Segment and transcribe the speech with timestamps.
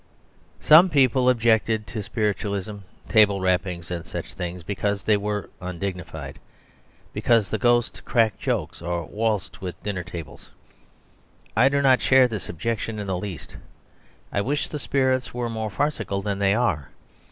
[0.59, 6.39] Some people objected to spiritualism, table rappings, and such things, because they were undignified,
[7.13, 10.49] because the ghosts cracked jokes or waltzed with dinner tables.
[11.55, 13.57] I do not share this objection in the least.
[14.31, 16.89] I wish the spirits were more farcical than they are.